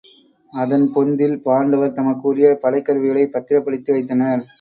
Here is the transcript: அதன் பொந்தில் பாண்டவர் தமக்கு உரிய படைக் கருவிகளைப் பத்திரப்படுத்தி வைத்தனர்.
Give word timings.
அதன் 0.53 0.85
பொந்தில் 0.95 1.35
பாண்டவர் 1.41 1.91
தமக்கு 1.91 2.27
உரிய 2.27 2.57
படைக் 2.61 2.85
கருவிகளைப் 2.85 3.31
பத்திரப்படுத்தி 3.31 3.91
வைத்தனர். 3.91 4.43